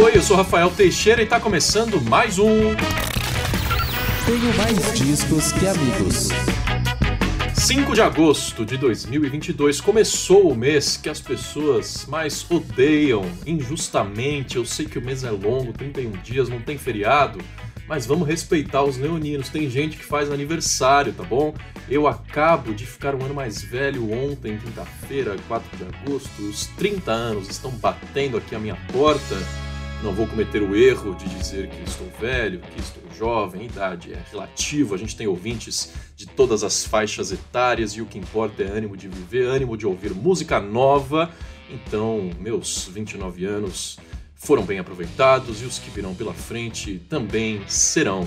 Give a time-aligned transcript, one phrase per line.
[0.00, 2.46] Oi, eu sou Rafael Teixeira e está começando mais um.
[4.24, 6.28] Tenho mais discos que amigos.
[7.56, 14.54] 5 de agosto de 2022 começou o mês que as pessoas mais odeiam injustamente.
[14.56, 17.40] Eu sei que o mês é longo, 31 dias, não tem feriado,
[17.88, 19.48] mas vamos respeitar os leoninos.
[19.48, 21.52] Tem gente que faz aniversário, tá bom?
[21.88, 26.40] Eu acabo de ficar um ano mais velho ontem, quinta-feira, 4 de agosto.
[26.42, 29.34] Os 30 anos estão batendo aqui a minha porta.
[30.02, 34.22] Não vou cometer o erro de dizer que estou velho, que estou jovem, idade é
[34.30, 38.66] relativo, a gente tem ouvintes de todas as faixas etárias e o que importa é
[38.66, 41.28] ânimo de viver, ânimo de ouvir música nova.
[41.68, 43.98] Então, meus 29 anos
[44.36, 48.24] foram bem aproveitados e os que virão pela frente também serão.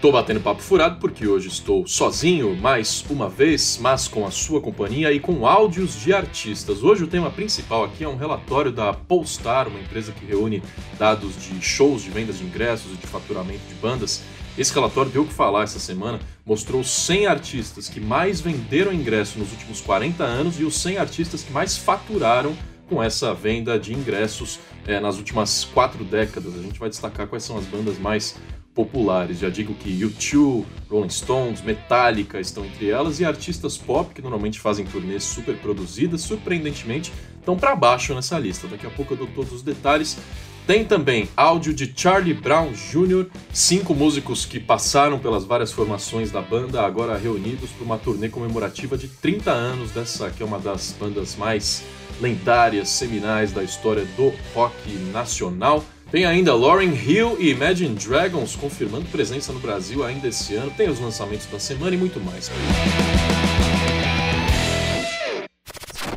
[0.00, 4.60] Tô batendo papo furado porque hoje estou sozinho mais uma vez, mas com a sua
[4.60, 6.82] companhia e com áudios de artistas.
[6.82, 10.62] Hoje o tema principal aqui é um relatório da Polestar, uma empresa que reúne
[10.98, 14.22] dados de shows, de vendas de ingressos e de faturamento de bandas.
[14.58, 19.38] Esse relatório deu o que falar essa semana, mostrou 100 artistas que mais venderam ingresso
[19.38, 22.54] nos últimos 40 anos e os 100 artistas que mais faturaram
[22.86, 26.54] com essa venda de ingressos é, nas últimas quatro décadas.
[26.54, 28.36] A gente vai destacar quais são as bandas mais
[28.76, 29.38] populares.
[29.38, 34.60] Já digo que U2, Rolling Stones, Metallica estão entre elas e artistas pop que normalmente
[34.60, 38.68] fazem turnês super produzidas, surpreendentemente, estão para baixo nessa lista.
[38.68, 40.18] Daqui a pouco eu dou todos os detalhes.
[40.66, 46.42] Tem também áudio de Charlie Brown Jr., cinco músicos que passaram pelas várias formações da
[46.42, 50.94] banda, agora reunidos para uma turnê comemorativa de 30 anos dessa que é uma das
[50.98, 51.84] bandas mais
[52.20, 55.84] lendárias, seminais da história do rock nacional.
[56.08, 60.70] Tem ainda Lauryn Hill e Imagine Dragons confirmando presença no Brasil ainda esse ano.
[60.70, 62.48] Tem os lançamentos da semana e muito mais.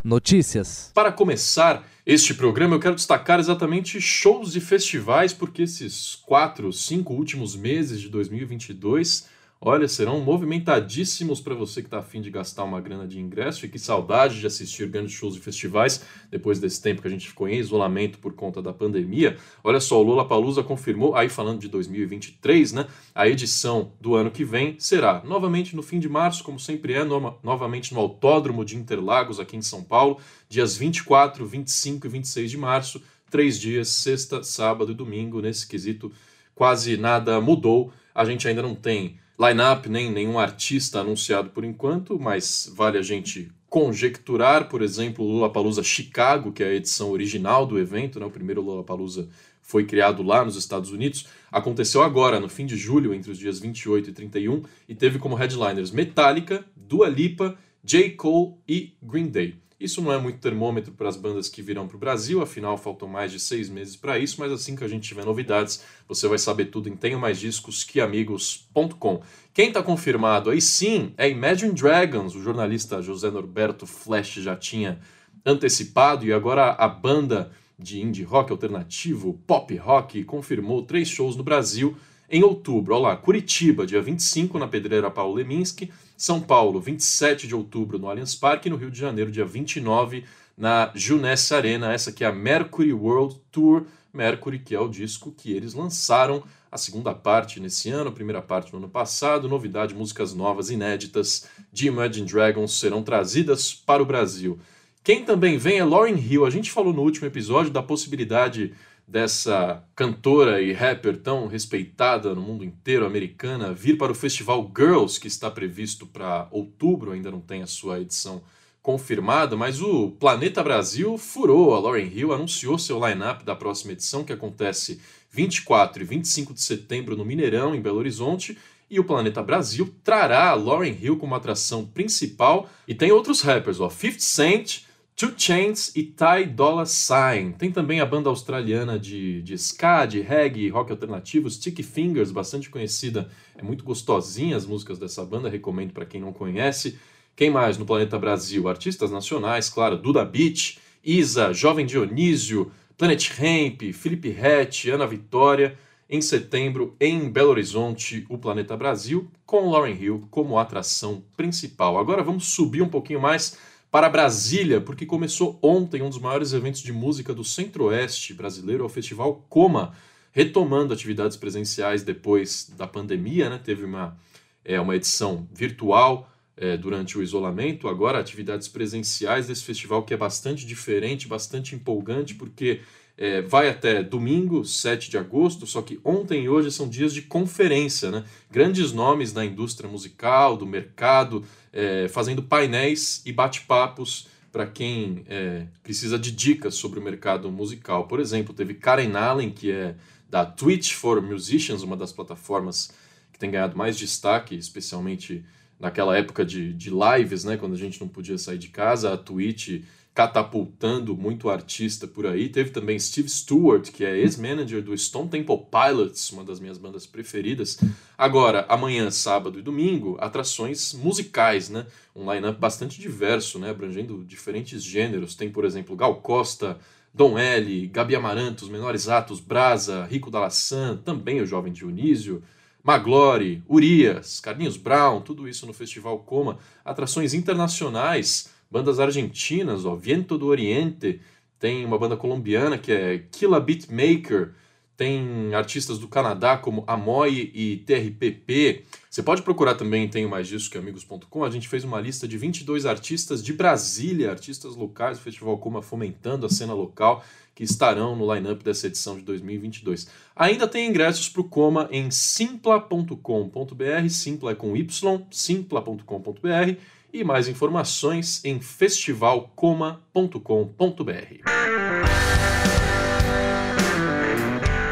[0.03, 0.91] Notícias.
[0.93, 7.15] Para começar este programa, eu quero destacar exatamente shows e festivais, porque esses quatro, cinco
[7.15, 9.27] últimos meses de 2022
[9.61, 13.69] Olha, serão movimentadíssimos para você que está afim de gastar uma grana de ingresso e
[13.69, 17.45] que saudade de assistir grandes shows e festivais depois desse tempo que a gente ficou
[17.45, 19.37] em isolamento por conta da pandemia.
[19.61, 22.87] Olha só, o Lula Palusa confirmou, aí falando de 2023, né?
[23.13, 27.03] A edição do ano que vem será novamente no fim de março, como sempre é,
[27.03, 32.49] no, novamente no Autódromo de Interlagos, aqui em São Paulo, dias 24, 25 e 26
[32.51, 35.41] de março, três dias, sexta, sábado e domingo.
[35.41, 36.09] Nesse quesito,
[36.55, 37.91] quase nada mudou.
[38.15, 43.01] A gente ainda não tem line-up, nem nenhum artista anunciado por enquanto, mas vale a
[43.01, 48.25] gente conjecturar, por exemplo, o Lollapalooza Chicago, que é a edição original do evento, né?
[48.25, 49.29] o primeiro Lollapalooza
[49.61, 53.59] foi criado lá nos Estados Unidos, aconteceu agora, no fim de julho, entre os dias
[53.59, 58.09] 28 e 31, e teve como headliners Metallica, Dua Lipa, J.
[58.11, 59.55] Cole e Green Day.
[59.79, 63.07] Isso não é muito termômetro para as bandas que virão para o Brasil, afinal faltam
[63.07, 66.37] mais de seis meses para isso, mas assim que a gente tiver novidades, você vai
[66.37, 69.21] saber tudo em tenho mais discos que amigos.com.
[69.53, 74.99] Quem está confirmado aí sim é Imagine Dragons, o jornalista José Norberto Flash já tinha
[75.45, 81.43] antecipado e agora a banda de indie rock alternativo, pop rock, confirmou três shows no
[81.43, 81.95] Brasil
[82.29, 82.93] em outubro.
[82.95, 88.09] Olha lá, Curitiba, dia 25 na Pedreira Paulo Leminski, São Paulo, 27 de outubro no
[88.09, 90.25] Allianz Parque e no Rio de Janeiro, dia 29
[90.57, 93.85] na Junesse Arena, essa que é a Mercury World Tour.
[94.13, 98.41] Mercury, que é o disco que eles lançaram a segunda parte nesse ano, a primeira
[98.41, 99.47] parte no ano passado.
[99.47, 104.59] Novidade, músicas novas, inéditas de Imagine Dragons serão trazidas para o Brasil.
[105.01, 106.45] Quem também vem é Lauryn Hill.
[106.45, 108.73] A gente falou no último episódio da possibilidade
[109.09, 115.19] dessa cantora e rapper tão respeitada no mundo inteiro, americana, vir para o festival Girls,
[115.19, 118.43] que está previsto para outubro, ainda não tem a sua edição
[118.83, 121.73] confirmada, mas o Planeta Brasil furou.
[121.73, 126.61] A Lauren Hill anunciou seu line-up da próxima edição, que acontece 24 e 25 de
[126.61, 128.57] setembro no Mineirão, em Belo Horizonte.
[128.91, 132.69] E o Planeta Brasil trará a Lauren Hill como atração principal.
[132.87, 134.81] E tem outros rappers, ó, 50 Cent,
[135.19, 137.51] Two Chains e Ty Dolla Sign.
[137.51, 142.69] Tem também a banda australiana de, de ska, de reggae rock alternativo, Sticky Fingers, bastante
[142.69, 143.29] conhecida.
[143.57, 146.97] É muito gostosinha as músicas dessa banda, recomendo para quem não conhece.
[147.35, 148.69] Quem mais no Planeta Brasil?
[148.69, 155.77] Artistas nacionais, claro, Duda Beach, Isa, Jovem Dionísio, Planet Ramp, Felipe Rett, Ana Vitória.
[156.09, 161.99] Em setembro, em Belo Horizonte, o Planeta Brasil, com Lauren Hill como atração principal.
[161.99, 163.57] Agora vamos subir um pouquinho mais
[163.91, 168.85] para Brasília, porque começou ontem um dos maiores eventos de música do Centro-Oeste brasileiro, é
[168.85, 169.93] o Festival Coma,
[170.31, 173.59] retomando atividades presenciais depois da pandemia, né?
[173.63, 174.15] Teve uma,
[174.63, 180.17] é, uma edição virtual é, durante o isolamento, agora atividades presenciais desse festival que é
[180.17, 182.81] bastante diferente, bastante empolgante, porque
[183.21, 187.21] É, vai até domingo, 7 de agosto, só que ontem e hoje são dias de
[187.21, 188.23] conferência, né?
[188.49, 191.43] Grandes nomes da indústria musical, do mercado,
[191.73, 198.07] é, fazendo painéis e bate-papos para quem é, precisa de dicas sobre o mercado musical.
[198.07, 199.95] Por exemplo, teve Karen Allen, que é
[200.29, 202.89] da Twitch for Musicians, uma das plataformas
[203.33, 205.43] que tem ganhado mais destaque, especialmente
[205.77, 209.17] naquela época de, de lives, né, quando a gente não podia sair de casa, a
[209.17, 209.81] Twitch
[210.19, 212.49] catapultando muito artista por aí.
[212.49, 217.05] Teve também Steve Stewart, que é ex-manager do Stone Temple Pilots, uma das minhas bandas
[217.05, 217.79] preferidas.
[218.17, 221.85] Agora, amanhã, sábado e domingo, atrações musicais, né?
[222.13, 223.69] Um line-up bastante diverso, né?
[223.69, 225.35] Abrangendo diferentes gêneros.
[225.35, 226.77] Tem, por exemplo, Gal Costa,
[227.13, 232.43] Dom L, Gabi Amaranto, Os Menores Atos, Brasa, Rico Dalassan, também o Jovem Dionísio,
[232.83, 236.57] Maglore, Urias, Carlinhos Brown, tudo isso no Festival Coma.
[236.83, 241.19] Atrações internacionais bandas argentinas, ó, Viento do Oriente,
[241.59, 244.53] tem uma banda colombiana que é Killa Beatmaker,
[244.95, 248.83] tem artistas do Canadá como Amoy e TRPP.
[249.09, 251.43] Você pode procurar também Tenho Mais Disso que Amigos.com.
[251.45, 255.81] A gente fez uma lista de 22 artistas de Brasília, artistas locais do Festival Coma
[255.81, 257.23] fomentando a cena local,
[257.55, 260.09] que estarão no line-up dessa edição de 2022.
[260.35, 267.47] Ainda tem ingressos para o Coma em simpla.com.br, simpla é com Y, simpla.com.br e mais
[267.47, 271.49] informações em festivalcoma.com.br.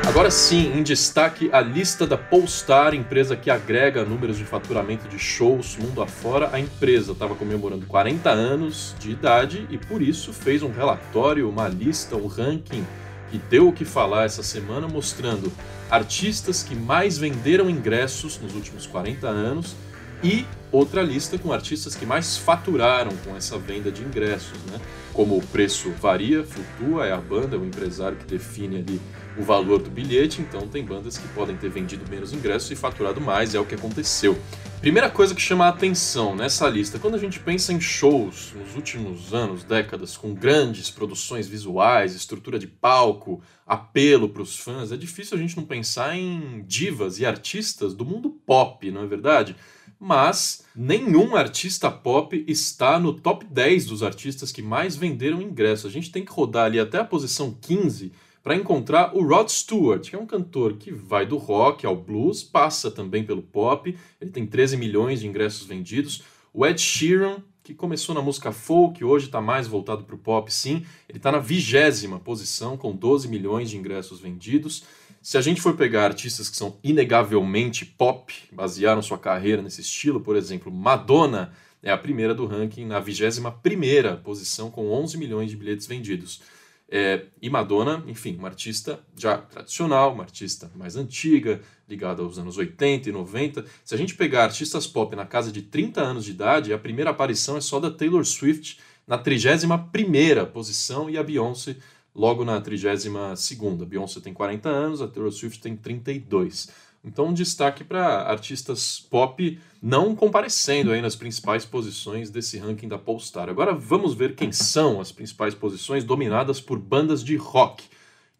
[0.08, 5.19] Agora sim, em destaque a lista da Polestar, empresa que agrega números de faturamento de
[5.19, 6.50] shows mundo afora.
[6.52, 11.68] A empresa estava comemorando 40 anos de idade e por isso fez um relatório, uma
[11.68, 12.84] lista, um ranking
[13.30, 15.52] que deu o que falar essa semana, mostrando
[15.90, 19.75] artistas que mais venderam ingressos nos últimos 40 anos
[20.24, 24.80] e outra lista com artistas que mais faturaram com essa venda de ingressos, né?
[25.14, 29.02] Como o preço varia, flutua, é a banda, é o empresário que define ali
[29.38, 33.22] o valor do bilhete, então tem bandas que podem ter vendido menos ingressos e faturado
[33.22, 34.38] mais, é o que aconteceu.
[34.81, 38.75] Primeira coisa que chama a atenção nessa lista, quando a gente pensa em shows nos
[38.75, 44.98] últimos anos, décadas, com grandes produções visuais, estrutura de palco, apelo para os fãs, é
[44.98, 49.56] difícil a gente não pensar em divas e artistas do mundo pop, não é verdade?
[49.99, 55.85] Mas nenhum artista pop está no top 10 dos artistas que mais venderam ingressos.
[55.85, 58.11] A gente tem que rodar ali até a posição 15
[58.47, 62.44] para encontrar o Rod Stewart, que é um cantor que vai do rock ao blues,
[62.44, 66.23] passa também pelo pop, ele tem 13 milhões de ingressos vendidos.
[66.53, 70.53] O Ed Sheeran, que começou na música folk, hoje está mais voltado para o pop,
[70.53, 74.85] sim, ele está na vigésima posição, com 12 milhões de ingressos vendidos.
[75.27, 80.21] Se a gente for pegar artistas que são inegavelmente pop, basearam sua carreira nesse estilo,
[80.21, 81.51] por exemplo, Madonna
[81.83, 86.41] é a primeira do ranking na 21ª posição com 11 milhões de bilhetes vendidos.
[86.88, 91.59] É, e Madonna, enfim, uma artista já tradicional, uma artista mais antiga,
[91.89, 93.65] ligada aos anos 80 e 90.
[93.83, 97.12] Se a gente pegar artistas pop na casa de 30 anos de idade, a primeira
[97.12, 101.75] aparição é só da Taylor Swift na 31ª posição e a Beyoncé
[102.18, 103.86] logo na 32ª.
[103.86, 106.69] Beyoncé tem 40 anos, a Taylor Swift tem 32.
[107.06, 112.98] Então, um destaque para artistas pop não comparecendo aí nas principais posições desse ranking da
[112.98, 113.48] Polestar.
[113.50, 117.86] Agora vamos ver quem são as principais posições dominadas por bandas de rock.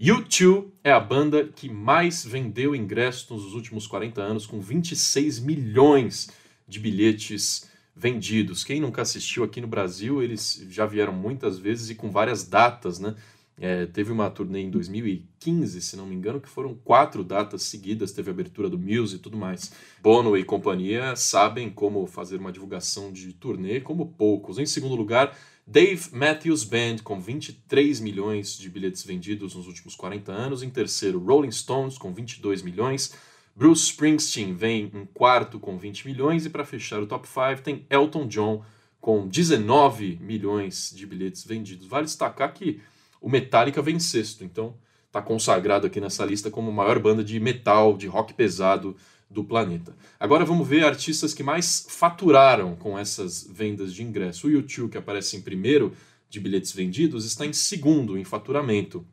[0.02, 6.30] U2 é a banda que mais vendeu ingressos nos últimos 40 anos, com 26 milhões
[6.68, 8.64] de bilhetes vendidos.
[8.64, 13.00] Quem nunca assistiu aqui no Brasil, eles já vieram muitas vezes e com várias datas,
[13.00, 13.16] né?
[13.60, 18.12] É, teve uma turnê em 2015, se não me engano, que foram quatro datas seguidas,
[18.12, 19.72] teve abertura do Muse e tudo mais.
[20.02, 24.60] Bono e companhia sabem como fazer uma divulgação de turnê como poucos.
[24.60, 25.36] Em segundo lugar,
[25.66, 30.62] Dave Matthews Band, com 23 milhões de bilhetes vendidos nos últimos 40 anos.
[30.62, 33.16] Em terceiro, Rolling Stones, com 22 milhões.
[33.56, 36.46] Bruce Springsteen vem em quarto, com 20 milhões.
[36.46, 38.64] E para fechar o top 5, tem Elton John,
[39.02, 41.88] com 19 milhões de bilhetes vendidos.
[41.88, 42.80] Vale destacar que
[43.28, 44.74] o Metallica vem sexto, então
[45.06, 48.96] está consagrado aqui nessa lista como a maior banda de metal, de rock pesado
[49.30, 49.94] do planeta.
[50.18, 54.48] Agora vamos ver artistas que mais faturaram com essas vendas de ingresso.
[54.48, 55.92] O YouTube, que aparece em primeiro
[56.30, 59.06] de bilhetes vendidos, está em segundo em faturamento,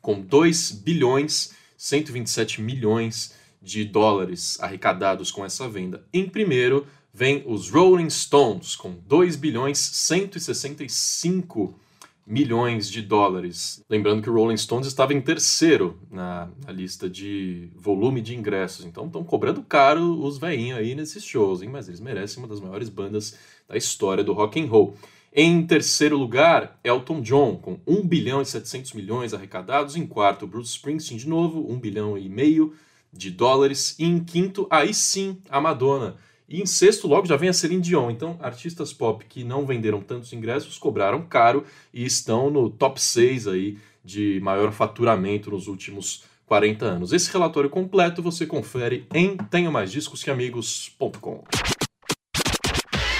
[0.00, 6.06] com 2 bilhões 127 milhões de dólares arrecadados com essa venda.
[6.12, 11.85] Em primeiro vem os Rolling Stones, com 2 bilhões 165 milhões
[12.26, 13.84] de dólares.
[13.88, 18.84] Lembrando que o Rolling Stones estava em terceiro na, na lista de volume de ingressos.
[18.84, 21.68] Então estão cobrando caro os veinhos aí nesses shows, hein?
[21.70, 24.96] mas eles merecem uma das maiores bandas da história do rock and roll.
[25.32, 29.94] Em terceiro lugar, Elton John, com 1 bilhão e 700 milhões arrecadados.
[29.94, 32.72] Em quarto, Bruce Springsteen, de novo, 1 bilhão e meio
[33.12, 33.94] de dólares.
[33.98, 36.16] E em quinto, aí sim, a Madonna.
[36.48, 38.08] E em sexto, logo já vem a Celine Dion.
[38.10, 43.48] Então, artistas pop que não venderam tantos ingressos cobraram caro e estão no top 6
[43.48, 47.12] aí de maior faturamento nos últimos 40 anos.
[47.12, 51.42] Esse relatório completo você confere em tenhomaisdiscosqueamigos.com.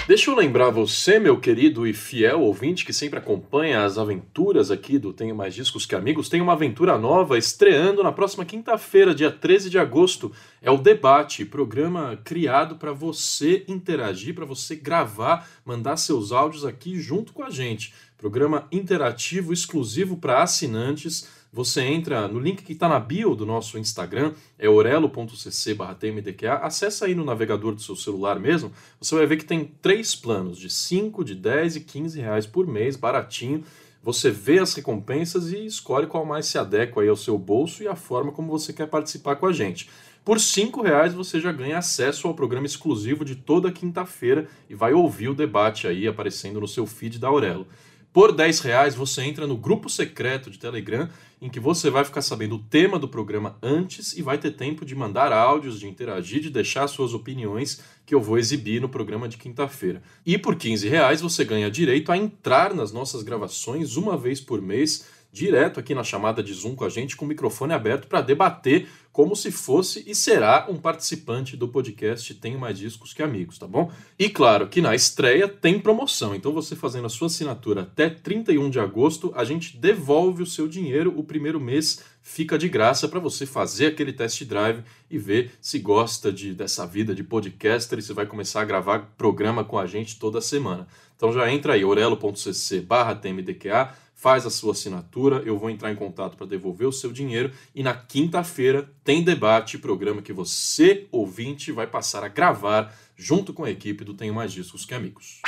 [0.07, 5.01] Deixa eu lembrar você, meu querido e fiel ouvinte que sempre acompanha as aventuras aqui
[5.01, 9.33] do Tenho Mais Discos que Amigos, tem uma aventura nova estreando na próxima quinta-feira, dia
[9.33, 10.31] 13 de agosto.
[10.63, 17.01] É o Debate, programa criado para você interagir, para você gravar, mandar seus áudios aqui
[17.01, 17.93] junto com a gente.
[18.17, 23.79] Programa interativo exclusivo para assinantes você entra no link que está na bio do nosso
[23.79, 28.71] Instagram, é orelo.cc tmdqa, acessa aí no navegador do seu celular mesmo,
[29.01, 32.67] você vai ver que tem três planos, de 5, de 10 e 15 reais por
[32.67, 33.65] mês, baratinho.
[34.03, 37.89] Você vê as recompensas e escolhe qual mais se adequa aí ao seu bolso e
[37.89, 39.89] a forma como você quer participar com a gente.
[40.27, 44.93] Por cinco reais você já ganha acesso ao programa exclusivo de toda quinta-feira e vai
[44.93, 47.67] ouvir o debate aí aparecendo no seu feed da Aurelo.
[48.17, 51.07] Por 10 reais você entra no grupo secreto de Telegram
[51.39, 54.87] em que você vai ficar sabendo o tema do programa antes e vai ter tempo
[54.87, 59.29] de mandar áudios, de interagir, de deixar suas opiniões que eu vou exibir no programa
[59.29, 60.03] de quinta-feira.
[60.25, 64.63] E por 15 reais você ganha direito a entrar nas nossas gravações uma vez por
[64.63, 65.07] mês
[65.37, 68.89] direto aqui na chamada de Zoom com a gente, com o microfone aberto, para debater
[69.13, 73.67] como se fosse e será um participante do podcast Tenho Mais Discos que Amigos, tá
[73.67, 73.93] bom?
[74.19, 78.71] E claro que na estreia tem promoção, então você fazendo a sua assinatura até 31
[78.71, 83.21] de agosto, a gente devolve o seu dinheiro, o primeiro mês fica de graça para
[83.21, 88.03] você fazer aquele test drive e ver se gosta de, dessa vida de podcaster e
[88.03, 90.89] você vai começar a gravar programa com a gente toda semana.
[91.15, 95.95] Então já entra aí, orelo.cc barra tmdqa, faz a sua assinatura, eu vou entrar em
[95.95, 101.71] contato para devolver o seu dinheiro e na quinta-feira tem debate, programa que você, ouvinte,
[101.71, 105.43] vai passar a gravar junto com a equipe do Tenho Mais Discos que Amigos.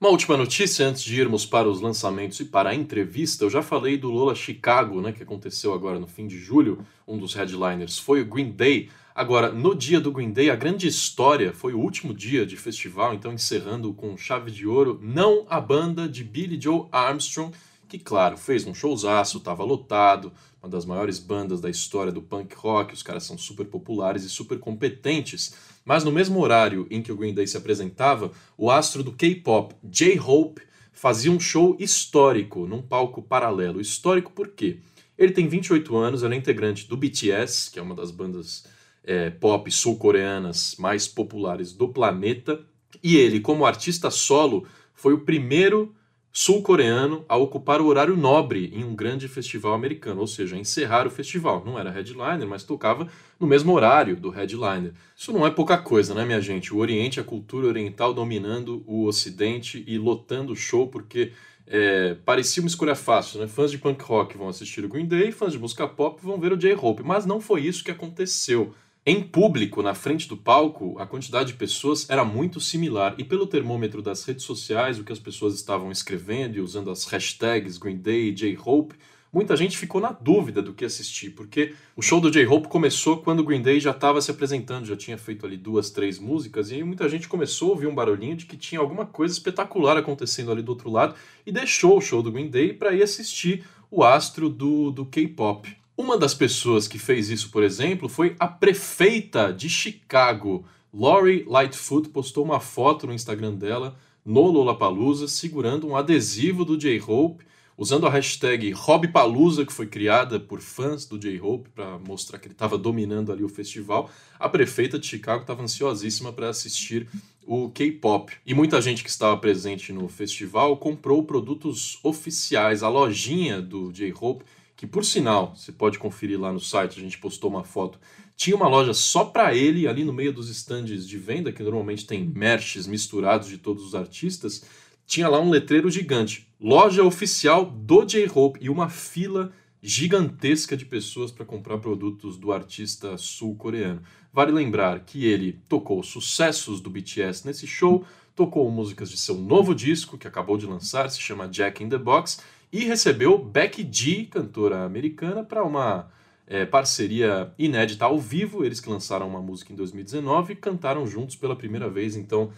[0.00, 3.44] Uma última notícia antes de irmos para os lançamentos e para a entrevista.
[3.44, 6.86] Eu já falei do Lola Chicago, né, que aconteceu agora no fim de julho.
[7.04, 8.90] Um dos headliners foi o Green Day.
[9.12, 13.12] Agora, no dia do Green Day, a grande história foi o último dia de festival,
[13.12, 17.52] então encerrando com chave de ouro, não a banda de Billy Joe Armstrong,
[17.88, 22.54] que, claro, fez um showzaço, estava lotado, uma das maiores bandas da história do punk
[22.54, 25.54] rock, os caras são super populares e super competentes.
[25.84, 29.74] Mas no mesmo horário em que o Green Day se apresentava, o astro do K-pop,
[29.82, 33.80] J-Hope, fazia um show histórico num palco paralelo.
[33.80, 34.80] Histórico por quê?
[35.16, 38.64] Ele tem 28 anos, ele é integrante do BTS, que é uma das bandas
[39.02, 42.60] é, pop sul-coreanas mais populares do planeta.
[43.02, 45.94] E ele, como artista solo, foi o primeiro
[46.32, 51.10] sul-coreano a ocupar o horário nobre em um grande festival americano, ou seja, encerrar o
[51.10, 51.64] festival.
[51.64, 53.08] Não era headliner, mas tocava
[53.40, 54.92] no mesmo horário do headliner.
[55.16, 56.72] Isso não é pouca coisa, né, minha gente?
[56.72, 61.32] O Oriente, a cultura oriental dominando o Ocidente e lotando o show, porque
[61.66, 63.46] é, parecia uma escolha fácil, né?
[63.46, 66.52] Fãs de punk rock vão assistir o Green Day, fãs de música pop vão ver
[66.52, 68.74] o J-Hope, mas não foi isso que aconteceu.
[69.10, 73.46] Em público, na frente do palco, a quantidade de pessoas era muito similar, e pelo
[73.46, 77.96] termômetro das redes sociais, o que as pessoas estavam escrevendo e usando as hashtags Green
[77.96, 78.94] Day, J-Hope,
[79.32, 83.40] muita gente ficou na dúvida do que assistir, porque o show do J-Hope começou quando
[83.40, 86.74] o Green Day já estava se apresentando, já tinha feito ali duas, três músicas, e
[86.74, 90.52] aí muita gente começou a ouvir um barulhinho de que tinha alguma coisa espetacular acontecendo
[90.52, 91.14] ali do outro lado,
[91.46, 95.77] e deixou o show do Green Day para ir assistir o astro do, do K-pop.
[95.98, 100.64] Uma das pessoas que fez isso, por exemplo, foi a prefeita de Chicago.
[100.94, 107.44] Lori Lightfoot postou uma foto no Instagram dela, no Lollapalooza, segurando um adesivo do J-Hope,
[107.76, 112.54] usando a hashtag Hobbypalooza, que foi criada por fãs do J-Hope para mostrar que ele
[112.54, 114.08] estava dominando ali o festival.
[114.38, 117.08] A prefeita de Chicago estava ansiosíssima para assistir
[117.44, 118.32] o K-pop.
[118.46, 122.84] E muita gente que estava presente no festival comprou produtos oficiais.
[122.84, 124.44] A lojinha do J-Hope
[124.78, 127.98] que por sinal, você pode conferir lá no site, a gente postou uma foto,
[128.36, 132.06] tinha uma loja só para ele, ali no meio dos estandes de venda, que normalmente
[132.06, 134.64] tem merches misturados de todos os artistas,
[135.04, 141.32] tinha lá um letreiro gigante, loja oficial do J-Hope, e uma fila gigantesca de pessoas
[141.32, 144.00] para comprar produtos do artista sul-coreano.
[144.32, 148.04] Vale lembrar que ele tocou sucessos do BTS nesse show,
[148.36, 151.98] tocou músicas de seu novo disco que acabou de lançar, se chama Jack in the
[151.98, 152.38] Box,
[152.72, 156.10] e recebeu Becky G, cantora americana, para uma
[156.46, 158.64] é, parceria inédita ao vivo.
[158.64, 162.16] Eles que lançaram uma música em 2019 e cantaram juntos pela primeira vez.
[162.16, 162.50] Então,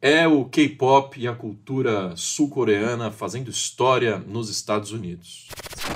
[0.00, 5.48] é o K-pop e a cultura sul-coreana fazendo história nos Estados Unidos.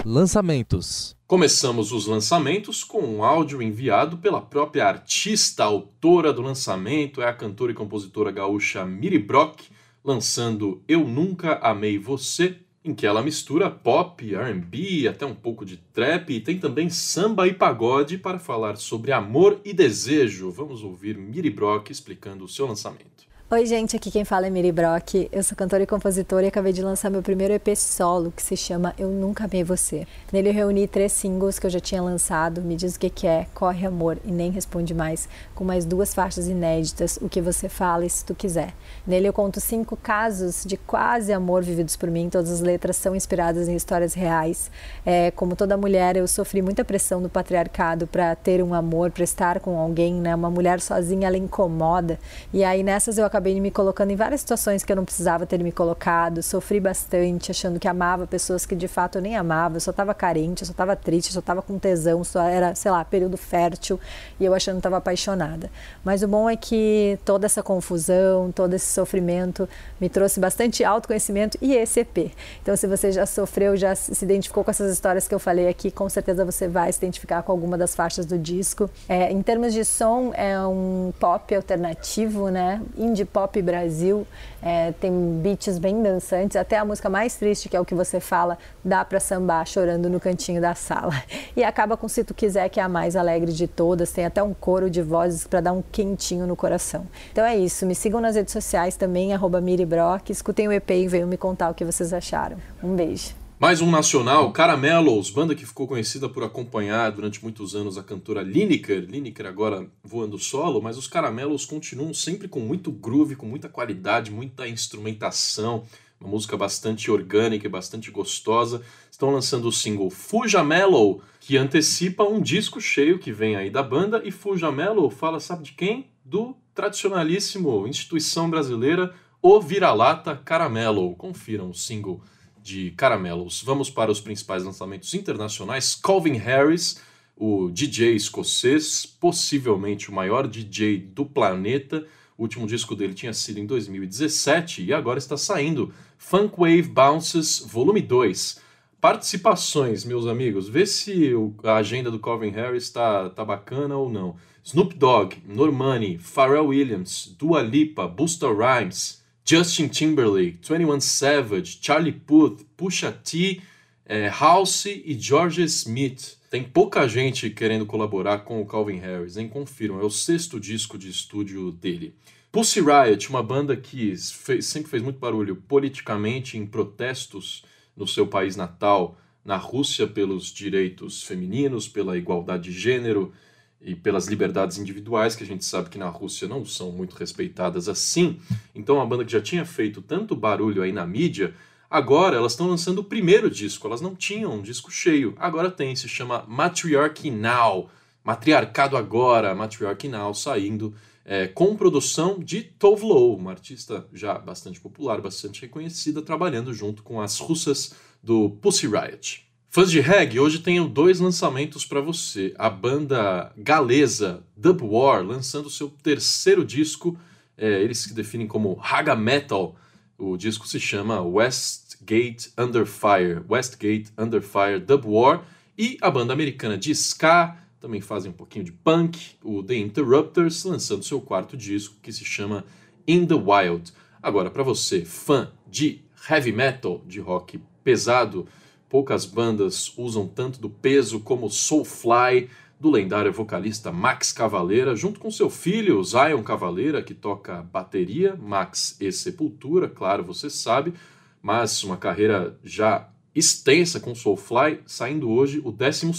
[0.05, 1.17] Lançamentos.
[1.27, 7.35] Começamos os lançamentos com um áudio enviado pela própria artista, autora do lançamento, é a
[7.35, 9.63] cantora e compositora gaúcha Miri Brock,
[10.05, 15.77] lançando Eu Nunca Amei Você, em que ela mistura pop, R&B, até um pouco de
[15.77, 20.51] trap e tem também samba e pagode para falar sobre amor e desejo.
[20.51, 23.26] Vamos ouvir Miri Brock explicando o seu lançamento.
[23.49, 25.29] Oi, gente, aqui quem fala é Miri Brock.
[25.31, 28.57] Eu sou cantora e compositora e acabei de lançar meu primeiro EP solo, que se
[28.57, 30.05] chama Eu Nunca Amei Você.
[30.33, 33.25] Nele eu reuni três singles que eu já tinha lançado, Me Diz O Que, que
[33.25, 37.69] É, Corre Amor e Nem Responde Mais, com mais duas faixas inéditas, O Que Você
[37.69, 38.75] Fala e Se Tu Quiser.
[39.07, 43.15] Nele eu conto cinco casos de quase amor vividos por mim, todas as letras são
[43.15, 44.73] inspiradas em histórias reais.
[45.05, 49.23] É, como toda mulher, eu sofri muita pressão do patriarcado para ter um amor, para
[49.23, 50.35] estar com alguém, né?
[50.35, 52.19] Uma mulher sozinha, ela incomoda.
[52.53, 55.63] E aí nessas eu acabei me colocando em várias situações que eu não precisava ter
[55.63, 59.81] me colocado, sofri bastante, achando que amava pessoas que de fato eu nem amava, eu
[59.81, 62.91] só estava carente, eu só estava triste, eu só estava com tesão, só era, sei
[62.91, 64.01] lá, período fértil
[64.41, 65.71] e eu achando que estava apaixonada.
[66.03, 69.69] Mas o bom é que toda essa confusão, todo esse sofrimento
[70.01, 72.33] me trouxe bastante autoconhecimento e esse EP.
[72.63, 75.91] Então, se você já sofreu, já se identificou com essas histórias que eu falei aqui,
[75.91, 78.89] com certeza você vai se identificar com alguma das faixas do disco.
[79.07, 82.81] É, em termos de som, é um pop alternativo, né?
[82.97, 84.27] Indie pop Brasil,
[84.63, 88.21] é, tem beats bem dançantes, até a música mais triste, que é o que você
[88.21, 91.15] fala, dá para sambar chorando no cantinho da sala.
[91.57, 94.43] E acaba com Se Tu Quiser, que é a mais alegre de todas, tem até
[94.43, 97.07] um coro de vozes para dar um quentinho no coração.
[97.33, 100.91] Então é isso, me sigam nas redes sociais também, arroba Miri Brock, escutem o EP
[100.91, 102.59] e venham me contar o que vocês acharam.
[102.83, 103.46] Um beijo.
[103.59, 108.43] Mais um nacional, Caramelos, banda que ficou conhecida por acompanhar durante muitos anos a cantora
[108.43, 109.07] Lineker.
[109.09, 114.31] Lineker agora voando solo, mas os Caramelos continuam sempre com muito groove, com muita qualidade,
[114.31, 115.85] muita instrumentação,
[116.21, 118.83] uma música bastante orgânica e bastante gostosa.
[119.11, 123.83] Estão lançando o single Fuja Mellow, que antecipa um disco cheio que vem aí da
[123.83, 124.21] banda.
[124.23, 126.11] E Fuja Mellow fala, sabe de quem?
[126.23, 131.17] Do tradicionalíssimo instituição brasileira, O Vira-Lata Caramelo.
[131.17, 132.21] Confiram o single
[132.67, 133.63] de caramelos.
[133.63, 135.95] Vamos para os principais lançamentos internacionais.
[135.95, 137.01] Calvin Harris,
[137.37, 142.05] o DJ escocês, possivelmente o maior DJ do planeta.
[142.37, 147.61] O último disco dele tinha sido em 2017 e agora está saindo Funk Wave Bounces
[147.61, 148.61] Volume 2.
[149.01, 150.69] Participações, meus amigos.
[150.69, 151.31] Vê se
[151.63, 154.35] a agenda do Calvin Harris está tá bacana ou não.
[154.65, 162.65] Snoop Dogg, Normani, Pharrell Williams, Dua Lipa, Busta Rhymes, Justin Timberlake, 21 Savage, Charlie Puth,
[162.77, 163.63] Pusha T,
[164.05, 166.37] é, House e George Smith.
[166.51, 169.49] Tem pouca gente querendo colaborar com o Calvin Harris, hein?
[169.49, 172.17] Confiram, é o sexto disco de estúdio dele.
[172.51, 177.65] Pussy Riot, uma banda que fez, sempre fez muito barulho politicamente em protestos
[177.97, 183.33] no seu país natal, na Rússia, pelos direitos femininos, pela igualdade de gênero,
[183.81, 187.89] e pelas liberdades individuais, que a gente sabe que na Rússia não são muito respeitadas
[187.89, 188.39] assim.
[188.75, 191.55] Então, a banda que já tinha feito tanto barulho aí na mídia,
[191.89, 193.87] agora elas estão lançando o primeiro disco.
[193.87, 197.91] Elas não tinham um disco cheio, agora tem, se chama Matriarchy Now.
[198.25, 200.93] Matriarcado Agora, Matriarchy Now, saindo
[201.25, 207.05] é, com produção de Tove Lo, uma artista já bastante popular, bastante reconhecida, trabalhando junto
[207.05, 209.46] com as russas do Pussy Riot.
[209.77, 212.55] Fãs de reggae, hoje tenho dois lançamentos para você.
[212.57, 217.15] A banda galesa Dub War lançando seu terceiro disco,
[217.59, 219.77] é, eles se definem como Raga Metal.
[220.17, 225.45] O disco se chama Westgate Under Fire, Westgate Under Fire Dub War.
[225.77, 230.65] E a banda americana de ska, também fazem um pouquinho de punk, o The Interrupters,
[230.65, 232.65] lançando seu quarto disco que se chama
[233.07, 233.93] In the Wild.
[234.23, 238.49] Agora, para você, fã de heavy metal, de rock pesado,
[238.89, 245.31] Poucas bandas usam tanto do peso como Soulfly, do lendário vocalista Max Cavaleira, junto com
[245.31, 250.95] seu filho Zion Cavaleira, que toca bateria, Max e Sepultura, claro, você sabe,
[251.43, 256.13] mas uma carreira já extensa com Soulfly, saindo hoje o 12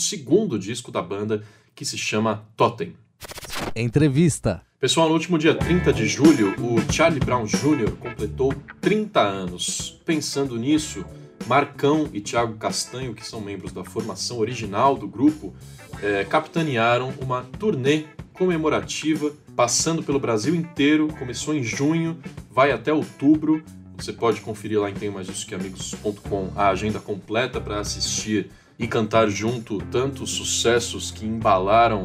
[0.60, 2.96] disco da banda, que se chama Totem.
[3.76, 4.62] Entrevista.
[4.80, 7.92] Pessoal, no último dia 30 de julho, o Charlie Brown Jr.
[8.00, 10.00] completou 30 anos.
[10.06, 11.04] Pensando nisso,
[11.48, 15.56] Marcão e Thiago Castanho, que são membros da formação original do grupo,
[16.04, 21.08] é, capitanearam uma turnê comemorativa passando pelo Brasil inteiro.
[21.18, 22.20] Começou em junho,
[22.52, 23.64] vai até outubro.
[23.98, 28.52] Você pode conferir lá em tem mais isso que amigos.com a agenda completa para assistir
[28.78, 32.04] e cantar junto tantos sucessos que embalaram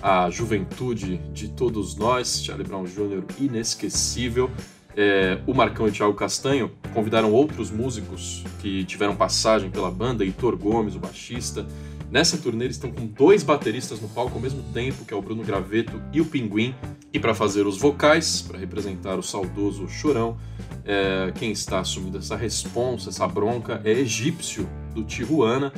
[0.00, 2.44] a juventude de todos nós.
[2.44, 3.24] Charlie Brown Jr.
[3.40, 4.50] inesquecível.
[4.96, 10.24] É, o Marcão e o Thiago Castanho convidaram outros músicos que tiveram passagem pela banda,
[10.24, 11.66] Heitor Gomes, o baixista.
[12.10, 15.22] Nessa turnê eles estão com dois bateristas no palco ao mesmo tempo, que é o
[15.22, 16.74] Bruno Graveto e o Pinguim.
[17.12, 20.36] E para fazer os vocais, para representar o saudoso Chorão,
[20.84, 25.72] é, quem está assumindo essa responsa, essa bronca, é egípcio do Tijuana,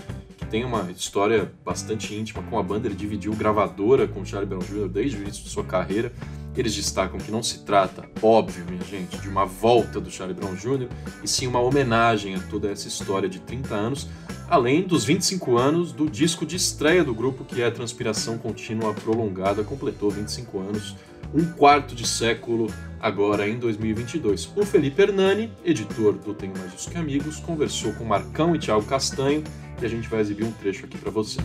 [0.46, 2.86] tem uma história bastante íntima com a banda.
[2.88, 4.88] Ele dividiu gravadora com o Charlie Brown Jr.
[4.88, 6.12] desde o início de sua carreira.
[6.56, 10.54] Eles destacam que não se trata, óbvio, minha gente, de uma volta do Charlie Brown
[10.54, 10.88] Jr.,
[11.22, 14.08] e sim uma homenagem a toda essa história de 30 anos,
[14.48, 19.62] além dos 25 anos do disco de estreia do grupo, que é Transpiração Contínua Prolongada,
[19.64, 20.96] completou 25 anos,
[21.34, 24.52] um quarto de século agora em 2022.
[24.56, 28.84] O Felipe Hernani, editor do Tenho Mais Isso Que Amigos, conversou com Marcão e Thiago
[28.84, 29.42] Castanho,
[29.80, 31.38] e a gente vai exibir um trecho aqui para você.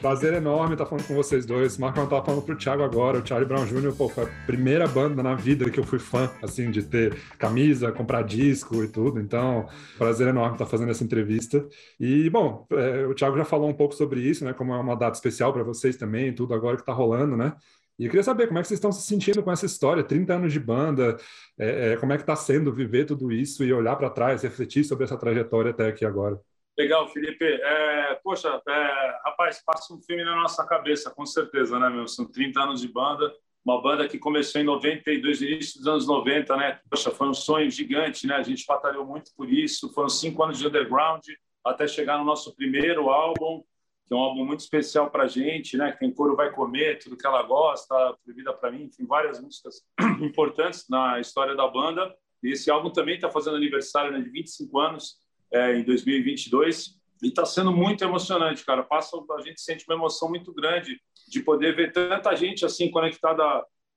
[0.00, 1.76] Prazer enorme estar falando com vocês dois.
[1.76, 3.18] Marco estava falando pro Thiago agora.
[3.18, 6.30] O Charlie Brown Jr., pô, foi a primeira banda na vida que eu fui fã,
[6.40, 9.18] assim, de ter camisa, comprar disco e tudo.
[9.20, 11.66] Então, prazer enorme estar fazendo essa entrevista.
[11.98, 14.52] E, bom, é, o Thiago já falou um pouco sobre isso, né?
[14.52, 17.54] Como é uma data especial para vocês também, tudo agora que está rolando, né?
[17.98, 20.32] E eu queria saber como é que vocês estão se sentindo com essa história, 30
[20.32, 21.16] anos de banda,
[21.58, 24.84] é, é, como é que está sendo viver tudo isso e olhar para trás, refletir
[24.84, 26.40] sobre essa trajetória até aqui agora.
[26.78, 27.44] Legal, Felipe.
[27.44, 32.06] É, poxa, é, rapaz, passa um filme na nossa cabeça, com certeza, né, meu?
[32.06, 36.56] São 30 anos de banda, uma banda que começou em 92, início dos anos 90,
[36.56, 36.80] né?
[36.88, 38.36] Poxa, foi um sonho gigante, né?
[38.36, 39.92] A gente batalhou muito por isso.
[39.92, 41.24] Foram cinco anos de underground
[41.64, 43.64] até chegar no nosso primeiro álbum,
[44.06, 45.90] que é um álbum muito especial para a gente, né?
[45.90, 49.82] Que tem Coro Vai Comer, Tudo Que Ela Gosta, Proibida para Mim, tem várias músicas
[50.22, 52.14] importantes na história da banda.
[52.40, 55.16] E esse álbum também está fazendo aniversário né, de 25 anos
[55.52, 58.82] é, em 2022 e está sendo muito emocionante, cara.
[58.82, 63.42] Passa, a gente sente uma emoção muito grande de poder ver tanta gente assim conectada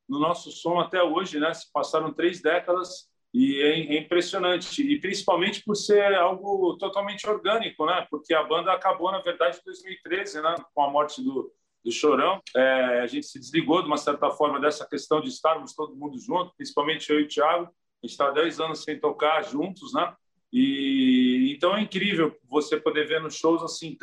[0.09, 1.53] no nosso som até hoje, né?
[1.53, 7.85] Se passaram três décadas e é, é impressionante e principalmente por ser algo totalmente orgânico,
[7.85, 8.05] né?
[8.09, 10.55] Porque a banda acabou na verdade em 2013, né?
[10.73, 11.51] Com a morte do
[11.83, 15.73] do Chorão, é, a gente se desligou de uma certa forma dessa questão de estarmos
[15.73, 17.65] todo mundo junto, principalmente eu e o Thiago.
[17.65, 20.13] A gente está 10 anos sem tocar juntos, né?
[20.51, 23.97] E então é incrível você poder ver nos shows assim,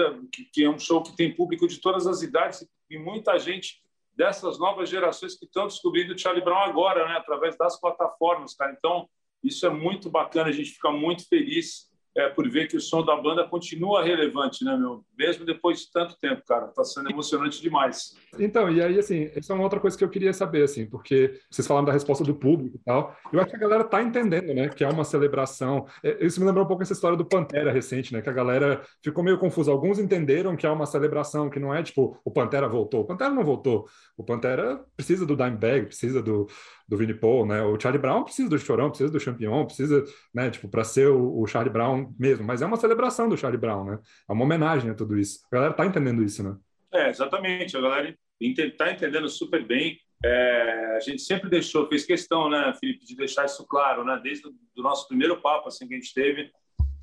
[0.53, 3.83] que é um show que tem público de todas as idades e muita gente
[4.15, 8.75] dessas novas gerações que estão descobrindo o Charlie Brown agora, né, através das plataformas, cara.
[8.77, 9.09] Então,
[9.45, 11.88] isso é muito bacana, a gente fica muito feliz
[12.19, 15.05] é, por ver que o som da banda continua relevante, né, meu?
[15.17, 16.67] Mesmo depois de tanto tempo, cara.
[16.67, 18.17] Tá sendo emocionante demais.
[18.37, 21.39] Então, e aí, assim, essa é uma outra coisa que eu queria saber, assim, porque
[21.49, 23.17] vocês falaram da resposta do público e tal.
[23.33, 25.87] Eu acho que a galera tá entendendo, né, que é uma celebração.
[26.03, 28.83] É, isso me lembrou um pouco essa história do Pantera recente, né, que a galera
[29.01, 29.71] ficou meio confusa.
[29.71, 33.03] Alguns entenderam que é uma celebração, que não é tipo, o Pantera voltou.
[33.03, 33.87] O Pantera não voltou.
[34.17, 36.49] O Pantera precisa do Dimebag, precisa do,
[36.89, 37.63] do Vinnie Paul, né?
[37.63, 41.41] O Charlie Brown precisa do Chorão, precisa do Champion, precisa, né, tipo, para ser o,
[41.41, 42.47] o Charlie Brown mesmo.
[42.47, 43.99] Mas é uma celebração do Charlie Brown, né?
[44.29, 45.41] É uma homenagem a tudo isso.
[45.53, 46.57] A galera tá entendendo isso, né?
[46.93, 47.77] É, exatamente.
[47.77, 49.99] A galera está entendendo super bem.
[50.25, 54.19] É, a gente sempre deixou, fez questão, né, Felipe, de deixar isso claro, né?
[54.23, 56.51] Desde o nosso primeiro papo assim que a gente teve,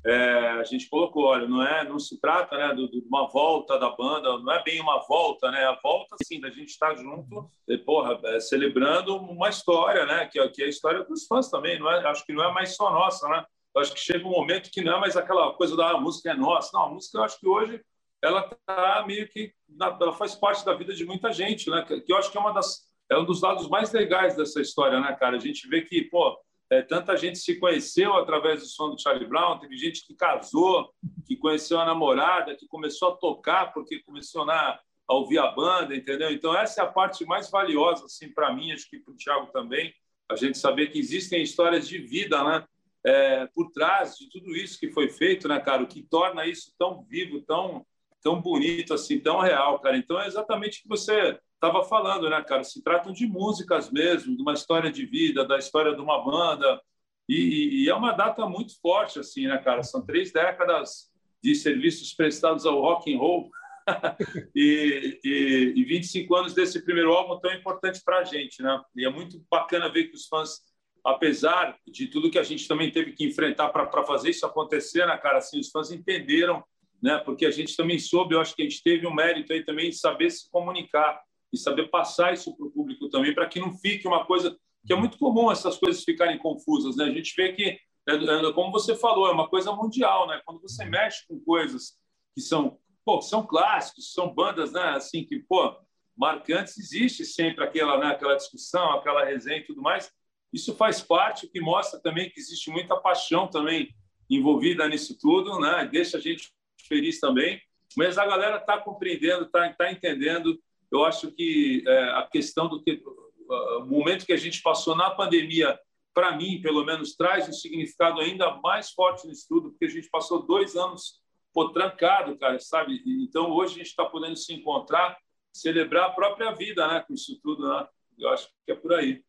[0.06, 3.90] é, a gente colocou, olha, não é, não se trata, né, de, uma volta da
[3.90, 5.64] banda, não é bem uma volta, né?
[5.64, 10.26] A volta, sim, da gente estar junto, e, porra, é, celebrando uma história, né?
[10.26, 12.06] Que, que é a história dos fãs também, não é?
[12.06, 13.44] Acho que não é mais só nossa, né?
[13.74, 16.30] Eu acho que chega um momento que não é mais aquela coisa da ah, música
[16.30, 16.70] é nossa.
[16.72, 17.82] Não, a música eu acho que hoje
[18.22, 21.82] ela tá meio que ela faz parte da vida de muita gente, né?
[21.84, 25.00] Que eu acho que é uma das é um dos lados mais legais dessa história,
[25.00, 25.36] né, cara?
[25.36, 26.36] A gente vê que, pô,
[26.70, 30.92] é, tanta gente se conheceu através do som do Charlie Brown, teve gente que casou,
[31.24, 36.30] que conheceu a namorada, que começou a tocar porque começou a, ouvir a banda, entendeu?
[36.32, 39.46] Então essa é a parte mais valiosa, assim, para mim, acho que para o Thiago
[39.52, 39.94] também,
[40.28, 42.64] a gente saber que existem histórias de vida, né?
[43.04, 45.84] É, por trás de tudo isso que foi feito, né, cara?
[45.84, 47.86] O que torna isso tão vivo, tão
[48.20, 49.96] tão bonito assim, tão real, cara.
[49.96, 52.62] Então é exatamente o que você estava falando, né, cara?
[52.62, 56.80] Se tratam de músicas mesmo, de uma história de vida, da história de uma banda.
[57.28, 59.82] E, e, é uma data muito forte, assim, né, cara?
[59.82, 61.10] São três décadas
[61.42, 63.50] de serviços prestados ao rock and roll
[64.54, 68.80] e, e, e 25 anos desse primeiro álbum tão importante para a gente, né?
[68.94, 70.60] E é muito bacana ver que os fãs,
[71.04, 75.16] apesar de tudo que a gente também teve que enfrentar para fazer isso acontecer, né,
[75.16, 75.38] cara?
[75.38, 76.62] Assim, os fãs entenderam
[77.02, 77.18] né?
[77.18, 79.90] Porque a gente também soube, eu acho que a gente teve um mérito aí também
[79.90, 81.20] de saber se comunicar
[81.56, 84.92] e saber passar isso para o público também, para que não fique uma coisa que
[84.92, 87.04] é muito comum essas coisas ficarem confusas, né?
[87.04, 87.64] A gente vê que,
[88.08, 90.40] é, é, como você falou, é uma coisa mundial, né?
[90.44, 91.98] Quando você mexe com coisas
[92.34, 94.90] que são, pô, são clássicos, são bandas, né?
[94.90, 95.76] Assim que, pô,
[96.16, 100.10] marcantes, existe sempre aquela, né, aquela discussão, aquela resenha e tudo mais.
[100.52, 103.94] Isso faz parte, que mostra também que existe muita paixão também
[104.30, 105.88] envolvida nisso tudo, né?
[105.90, 106.52] Deixa a gente
[106.88, 107.60] feliz também.
[107.96, 110.58] Mas a galera está compreendendo, está tá entendendo.
[110.90, 113.02] Eu acho que é, a questão do que
[113.48, 115.78] o momento que a gente passou na pandemia,
[116.14, 120.08] para mim, pelo menos, traz um significado ainda mais forte no estudo, porque a gente
[120.08, 121.20] passou dois anos
[121.52, 123.02] pô, trancado, cara, sabe?
[123.22, 125.16] Então hoje a gente está podendo se encontrar,
[125.52, 127.04] celebrar a própria vida, né?
[127.06, 127.86] Com isso tudo, né?
[128.18, 129.22] Eu acho que é por aí.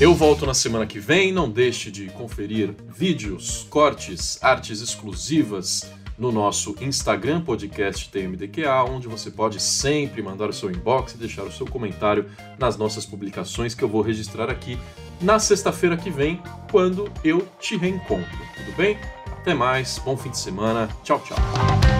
[0.00, 1.32] Eu volto na semana que vem.
[1.32, 5.82] Não deixe de conferir vídeos, cortes, artes exclusivas
[6.22, 11.42] no nosso Instagram podcast TMDQA, onde você pode sempre mandar o seu inbox e deixar
[11.42, 12.30] o seu comentário
[12.60, 14.78] nas nossas publicações que eu vou registrar aqui
[15.20, 18.38] na sexta-feira que vem, quando eu te reencontro.
[18.54, 18.96] Tudo bem?
[19.32, 20.88] Até mais, bom fim de semana.
[21.02, 21.91] Tchau, tchau.